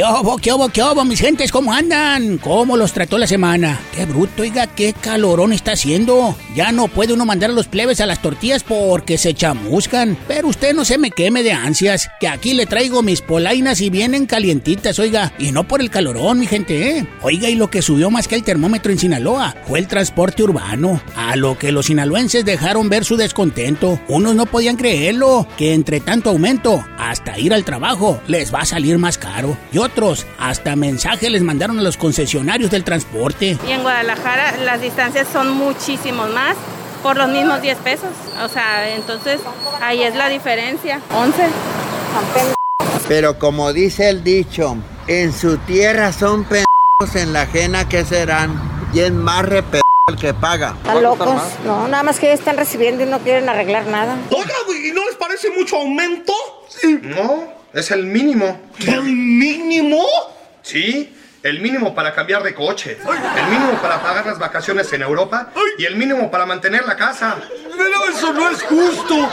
¿Qué 0.00 0.06
hubo, 0.06 0.38
qué 0.38 0.50
hubo, 0.54 0.68
qué 0.70 0.82
hubo, 0.82 1.04
mis 1.04 1.20
gentes? 1.20 1.52
¿Cómo 1.52 1.74
andan? 1.74 2.38
¿Cómo 2.38 2.78
los 2.78 2.94
trató 2.94 3.18
la 3.18 3.26
semana? 3.26 3.78
Qué 3.94 4.06
bruto, 4.06 4.40
oiga, 4.40 4.66
qué 4.66 4.94
calorón 4.94 5.52
está 5.52 5.72
haciendo. 5.72 6.34
Ya 6.54 6.72
no 6.72 6.88
puede 6.88 7.12
uno 7.12 7.26
mandar 7.26 7.50
a 7.50 7.52
los 7.52 7.68
plebes 7.68 8.00
a 8.00 8.06
las 8.06 8.22
tortillas 8.22 8.62
porque 8.62 9.18
se 9.18 9.34
chamuscan. 9.34 10.16
Pero 10.26 10.48
usted 10.48 10.72
no 10.72 10.86
se 10.86 10.96
me 10.96 11.10
queme 11.10 11.42
de 11.42 11.52
ansias, 11.52 12.08
que 12.18 12.28
aquí 12.28 12.54
le 12.54 12.64
traigo 12.64 13.02
mis 13.02 13.20
polainas 13.20 13.82
y 13.82 13.90
vienen 13.90 14.24
calientitas, 14.24 14.98
oiga. 14.98 15.34
Y 15.38 15.52
no 15.52 15.68
por 15.68 15.82
el 15.82 15.90
calorón, 15.90 16.38
mi 16.38 16.46
gente, 16.46 16.96
¿eh? 16.96 17.06
Oiga, 17.20 17.50
y 17.50 17.54
lo 17.54 17.68
que 17.68 17.82
subió 17.82 18.10
más 18.10 18.26
que 18.26 18.36
el 18.36 18.42
termómetro 18.42 18.92
en 18.92 18.98
Sinaloa 18.98 19.54
fue 19.68 19.80
el 19.80 19.86
transporte 19.86 20.42
urbano. 20.42 21.02
A 21.14 21.36
lo 21.36 21.58
que 21.58 21.72
los 21.72 21.84
sinaloenses 21.84 22.46
dejaron 22.46 22.88
ver 22.88 23.04
su 23.04 23.18
descontento. 23.18 24.00
Unos 24.08 24.34
no 24.34 24.46
podían 24.46 24.76
creerlo, 24.76 25.46
que 25.58 25.74
entre 25.74 26.00
tanto 26.00 26.30
aumento, 26.30 26.82
hasta 26.96 27.38
ir 27.38 27.52
al 27.52 27.66
trabajo 27.66 28.18
les 28.28 28.54
va 28.54 28.60
a 28.60 28.64
salir 28.64 28.96
más 28.96 29.18
caro 29.18 29.58
otros 29.90 30.26
hasta 30.38 30.76
mensajes 30.76 31.30
les 31.30 31.42
mandaron 31.42 31.78
a 31.78 31.82
los 31.82 31.96
concesionarios 31.96 32.70
del 32.70 32.84
transporte. 32.84 33.58
Y 33.66 33.72
en 33.72 33.82
Guadalajara 33.82 34.56
las 34.58 34.80
distancias 34.80 35.28
son 35.32 35.52
muchísimos 35.52 36.30
más 36.30 36.56
por 37.02 37.16
los 37.16 37.28
mismos 37.28 37.60
10 37.60 37.78
pesos. 37.78 38.10
O 38.42 38.48
sea, 38.48 38.94
entonces 38.94 39.40
ahí 39.80 40.02
es 40.02 40.14
la 40.14 40.28
diferencia. 40.28 41.00
11. 41.14 41.42
Pero 43.08 43.38
como 43.38 43.72
dice 43.72 44.08
el 44.08 44.22
dicho, 44.22 44.76
en 45.06 45.32
su 45.32 45.58
tierra 45.58 46.12
son 46.12 46.44
pendejos, 46.44 47.16
en 47.16 47.32
la 47.32 47.42
ajena 47.42 47.88
que 47.88 48.04
serán. 48.04 48.70
Y 48.92 49.00
es 49.00 49.12
más 49.12 49.44
repetido 49.44 49.82
el 50.08 50.16
que 50.16 50.34
paga. 50.34 50.74
Están 50.78 51.02
locos. 51.02 51.28
No, 51.64 51.88
nada 51.88 52.02
más 52.02 52.18
que 52.18 52.32
están 52.32 52.56
recibiendo 52.56 53.02
y 53.04 53.06
no 53.06 53.18
quieren 53.20 53.48
arreglar 53.48 53.86
nada. 53.86 54.16
Oiga, 54.30 54.54
¿y 54.84 54.92
no 54.92 55.04
les 55.06 55.16
parece 55.16 55.50
mucho 55.50 55.76
aumento? 55.76 56.32
No. 57.02 57.59
Es 57.72 57.90
el 57.90 58.04
mínimo. 58.06 58.60
¿El 58.86 59.02
mínimo? 59.02 60.04
Sí, 60.62 61.14
el 61.42 61.60
mínimo 61.60 61.94
para 61.94 62.14
cambiar 62.14 62.42
de 62.42 62.54
coche. 62.54 62.98
El 63.36 63.46
mínimo 63.46 63.80
para 63.80 64.02
pagar 64.02 64.26
las 64.26 64.38
vacaciones 64.38 64.92
en 64.92 65.02
Europa. 65.02 65.52
Y 65.78 65.84
el 65.84 65.96
mínimo 65.96 66.30
para 66.30 66.46
mantener 66.46 66.84
la 66.84 66.96
casa. 66.96 67.36
Pero 67.76 68.08
eso 68.10 68.32
no 68.32 68.50
es 68.50 68.62
justo. 68.62 69.28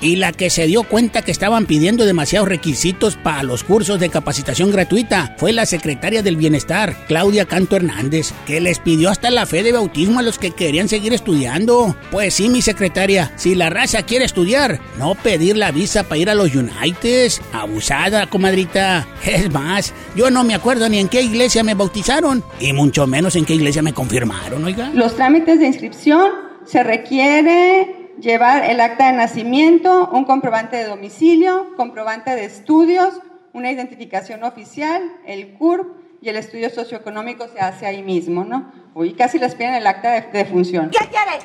Y 0.00 0.16
la 0.16 0.32
que 0.32 0.50
se 0.50 0.66
dio 0.66 0.82
cuenta 0.82 1.22
que 1.22 1.30
estaban 1.30 1.66
pidiendo 1.66 2.04
demasiados 2.04 2.48
requisitos 2.48 3.16
para 3.16 3.42
los 3.42 3.64
cursos 3.64 4.00
de 4.00 4.08
capacitación 4.08 4.70
gratuita 4.70 5.34
fue 5.38 5.52
la 5.52 5.66
secretaria 5.66 6.22
del 6.22 6.36
Bienestar, 6.36 6.96
Claudia 7.06 7.44
Canto 7.44 7.76
Hernández, 7.76 8.32
que 8.46 8.60
les 8.60 8.78
pidió 8.78 9.10
hasta 9.10 9.30
la 9.30 9.46
fe 9.46 9.62
de 9.62 9.72
bautismo 9.72 10.20
a 10.20 10.22
los 10.22 10.38
que 10.38 10.52
querían 10.52 10.88
seguir 10.88 11.12
estudiando. 11.12 11.94
Pues 12.10 12.34
sí, 12.34 12.48
mi 12.48 12.62
secretaria, 12.62 13.32
si 13.36 13.54
la 13.54 13.68
raza 13.68 14.02
quiere 14.02 14.24
estudiar, 14.24 14.80
no 14.98 15.14
pedir 15.14 15.56
la 15.56 15.70
visa 15.70 16.04
para 16.04 16.18
ir 16.18 16.30
a 16.30 16.34
los 16.34 16.54
United. 16.54 17.32
Abusada, 17.52 18.26
comadrita. 18.26 19.06
Es 19.24 19.50
más, 19.50 19.92
yo 20.16 20.30
no 20.30 20.44
me 20.44 20.54
acuerdo 20.54 20.88
ni 20.88 20.98
en 20.98 21.08
qué 21.08 21.20
iglesia 21.20 21.62
me 21.62 21.74
bautizaron, 21.74 22.42
y 22.58 22.72
mucho 22.72 23.06
menos 23.06 23.36
en 23.36 23.44
qué 23.44 23.54
iglesia 23.54 23.82
me 23.82 23.92
confirmaron, 23.92 24.64
oiga. 24.64 24.90
Los 24.94 25.14
trámites 25.16 25.60
de 25.60 25.66
inscripción 25.66 26.30
se 26.64 26.82
requiere 26.82 27.99
llevar 28.20 28.64
el 28.64 28.80
acta 28.80 29.06
de 29.06 29.12
nacimiento, 29.12 30.08
un 30.12 30.24
comprobante 30.24 30.76
de 30.76 30.84
domicilio, 30.84 31.74
comprobante 31.76 32.30
de 32.30 32.44
estudios, 32.44 33.20
una 33.52 33.70
identificación 33.70 34.44
oficial, 34.44 35.02
el 35.26 35.54
CURP 35.54 35.96
y 36.22 36.28
el 36.28 36.36
estudio 36.36 36.70
socioeconómico 36.70 37.48
se 37.48 37.60
hace 37.60 37.86
ahí 37.86 38.02
mismo, 38.02 38.44
¿no? 38.44 38.70
Uy, 38.94 39.14
casi 39.14 39.38
les 39.38 39.54
piden 39.54 39.74
el 39.74 39.86
acta 39.86 40.20
de, 40.20 40.44
función. 40.44 40.90
¿Qué 40.90 41.06
quiere? 41.08 41.38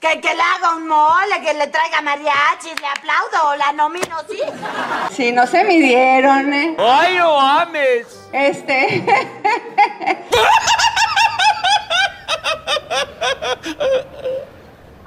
¿Que, 0.00 0.20
que, 0.20 0.34
le 0.34 0.42
haga 0.42 0.76
un 0.76 0.88
mole, 0.88 1.40
que 1.44 1.54
le 1.54 1.68
traiga 1.68 2.00
mariachis, 2.00 2.74
le 2.80 2.86
aplaudo 2.88 3.50
o 3.50 3.56
la 3.56 3.72
nomino, 3.72 4.16
sí? 4.28 4.38
Sí, 5.12 5.32
no 5.32 5.46
se 5.46 5.62
midieron, 5.64 6.52
¿eh? 6.52 6.76
¡Ay, 6.78 7.16
no 7.18 7.40
ames! 7.40 8.28
Este... 8.32 9.04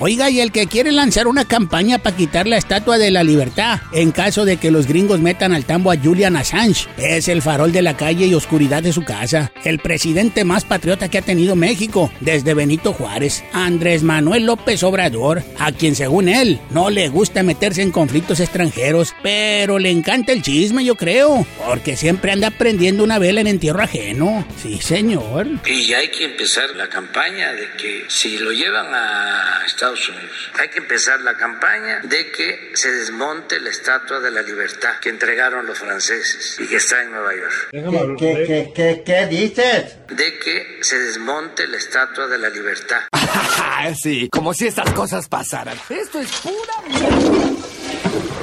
Oiga, 0.00 0.30
y 0.30 0.40
el 0.40 0.52
que 0.52 0.68
quiere 0.68 0.92
lanzar 0.92 1.26
una 1.26 1.44
campaña 1.44 1.98
para 1.98 2.16
quitar 2.16 2.46
la 2.46 2.56
estatua 2.56 2.98
de 2.98 3.10
la 3.10 3.24
libertad 3.24 3.80
en 3.92 4.12
caso 4.12 4.44
de 4.44 4.56
que 4.56 4.70
los 4.70 4.86
gringos 4.86 5.20
metan 5.20 5.52
al 5.52 5.64
tambo 5.64 5.90
a 5.90 5.96
Julian 5.96 6.36
Assange 6.36 6.86
es 6.98 7.26
el 7.26 7.42
farol 7.42 7.72
de 7.72 7.82
la 7.82 7.96
calle 7.96 8.26
y 8.26 8.34
oscuridad 8.34 8.82
de 8.82 8.92
su 8.92 9.04
casa. 9.04 9.52
El 9.64 9.80
presidente 9.80 10.44
más 10.44 10.64
patriota 10.64 11.08
que 11.08 11.18
ha 11.18 11.22
tenido 11.22 11.56
México 11.56 12.12
desde 12.20 12.54
Benito 12.54 12.92
Juárez, 12.92 13.42
Andrés 13.52 14.04
Manuel 14.04 14.46
López 14.46 14.82
Obrador, 14.84 15.42
a 15.58 15.72
quien 15.72 15.96
según 15.96 16.28
él 16.28 16.60
no 16.70 16.90
le 16.90 17.08
gusta 17.08 17.42
meterse 17.42 17.82
en 17.82 17.90
conflictos 17.90 18.40
extranjeros, 18.40 19.14
pero 19.22 19.80
le 19.80 19.90
encanta 19.90 20.32
el 20.32 20.42
chisme, 20.42 20.84
yo 20.84 20.94
creo, 20.94 21.44
porque 21.66 21.96
siempre 21.96 22.30
anda 22.30 22.50
prendiendo 22.50 23.02
una 23.02 23.18
vela 23.18 23.40
en 23.40 23.48
entierro 23.48 23.82
ajeno. 23.82 24.46
Sí, 24.62 24.78
señor. 24.80 25.48
Y 25.66 25.92
hay 25.92 26.08
que 26.08 26.24
empezar 26.24 26.70
la 26.76 26.88
campaña 26.88 27.52
de 27.52 27.68
que 27.76 28.04
si 28.08 28.38
lo 28.38 28.52
llevan 28.52 28.86
a 28.94 29.62
Estados 29.66 29.97
Unidos. 30.08 30.50
Hay 30.58 30.68
que 30.68 30.78
empezar 30.78 31.20
la 31.20 31.36
campaña 31.36 32.00
de 32.02 32.30
que 32.30 32.72
se 32.74 32.90
desmonte 32.92 33.58
la 33.60 33.70
Estatua 33.70 34.20
de 34.20 34.30
la 34.30 34.42
Libertad 34.42 34.98
que 35.00 35.08
entregaron 35.08 35.66
los 35.66 35.78
franceses 35.78 36.58
y 36.60 36.66
que 36.66 36.76
está 36.76 37.02
en 37.02 37.10
Nueva 37.10 37.32
York. 37.34 38.16
¿Qué, 38.18 38.72
qué, 38.74 39.02
qué, 39.04 39.26
dices? 39.26 39.96
De 40.08 40.38
que 40.38 40.78
se 40.82 40.98
desmonte 40.98 41.66
la 41.66 41.76
Estatua 41.78 42.26
de 42.26 42.38
la 42.38 42.50
Libertad. 42.50 43.02
sí, 44.00 44.28
como 44.30 44.52
si 44.52 44.66
estas 44.66 44.92
cosas 44.92 45.28
pasaran. 45.28 45.78
Esto 45.88 46.20
es 46.20 46.30
pura... 46.40 47.77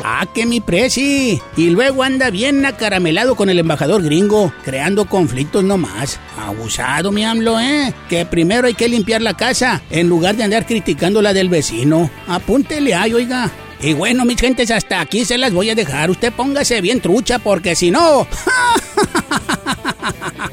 Ah, 0.08 0.28
que 0.32 0.46
mi 0.46 0.62
presi. 0.62 1.42
Y 1.58 1.72
luego 1.72 2.04
anda 2.04 2.30
bien 2.30 2.64
acaramelado 2.64 3.36
con 3.36 3.50
el 3.50 3.58
embajador 3.58 4.04
gringo, 4.04 4.54
creando 4.64 5.06
conflictos 5.06 5.64
nomás. 5.64 6.20
Abusado, 6.38 7.12
mi 7.12 7.26
AMLO, 7.26 7.60
¿eh? 7.60 7.92
Que 8.08 8.24
primero 8.24 8.68
hay 8.68 8.76
que 8.76 8.88
limpiar 8.88 9.24
la 9.24 9.34
casa, 9.34 9.82
en 9.90 10.08
lugar 10.08 10.36
de 10.36 10.44
andar 10.44 10.68
criticando 10.68 11.24
la 11.24 11.34
del 11.34 11.50
vecino. 11.50 12.12
Apúntele 12.28 12.94
ahí, 12.94 13.16
oiga. 13.16 13.50
Y 13.82 13.94
bueno, 13.94 14.26
mis 14.26 14.40
gentes, 14.40 14.70
hasta 14.70 15.02
aquí 15.02 15.26
se 15.26 15.40
las 15.40 15.52
voy 15.52 15.72
a 15.72 15.76
dejar. 15.76 16.12
Usted 16.12 16.32
póngase 16.32 16.82
bien 16.82 17.02
trucha, 17.02 17.40
porque 17.40 17.76
si 17.76 17.90
no... 17.90 18.28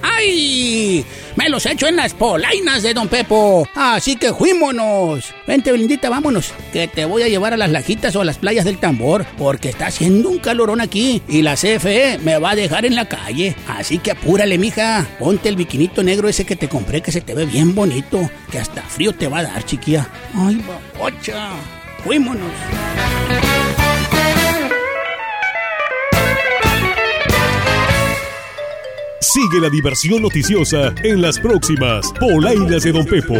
¡Ay! 0.02 1.04
Me 1.36 1.48
los 1.48 1.64
echo 1.66 1.86
en 1.86 1.96
las 1.96 2.12
polainas 2.12 2.82
de 2.82 2.92
Don 2.92 3.08
Pepo. 3.08 3.66
Así 3.74 4.16
que 4.16 4.32
fuímonos. 4.34 5.32
Vente, 5.46 5.72
Blindita, 5.72 6.10
vámonos. 6.10 6.52
Que 6.72 6.88
te 6.88 7.04
voy 7.04 7.22
a 7.22 7.28
llevar 7.28 7.54
a 7.54 7.56
las 7.56 7.70
lajitas 7.70 8.14
o 8.16 8.20
a 8.20 8.24
las 8.24 8.38
playas 8.38 8.64
del 8.64 8.78
tambor. 8.78 9.24
Porque 9.38 9.70
está 9.70 9.86
haciendo 9.86 10.28
un 10.28 10.38
calorón 10.38 10.80
aquí. 10.80 11.22
Y 11.28 11.42
la 11.42 11.54
CFE 11.54 12.18
me 12.22 12.38
va 12.38 12.50
a 12.50 12.56
dejar 12.56 12.84
en 12.84 12.94
la 12.94 13.08
calle. 13.08 13.56
Así 13.66 13.98
que 13.98 14.10
apúrale, 14.10 14.58
mija. 14.58 15.06
Ponte 15.18 15.48
el 15.48 15.56
biquinito 15.56 16.02
negro 16.02 16.28
ese 16.28 16.44
que 16.44 16.56
te 16.56 16.68
compré 16.68 17.00
que 17.00 17.12
se 17.12 17.22
te 17.22 17.34
ve 17.34 17.46
bien 17.46 17.74
bonito. 17.74 18.30
Que 18.50 18.58
hasta 18.58 18.82
frío 18.82 19.14
te 19.14 19.28
va 19.28 19.38
a 19.38 19.44
dar, 19.44 19.64
chiquilla. 19.64 20.08
Ay, 20.34 20.62
babocha. 20.66 21.50
Fuímonos. 22.04 22.50
Sigue 29.32 29.60
la 29.62 29.70
diversión 29.70 30.20
noticiosa 30.20 30.92
en 31.02 31.22
las 31.22 31.38
próximas 31.38 32.12
Polainas 32.20 32.82
de 32.82 32.92
Don 32.92 33.06
Pepo. 33.06 33.32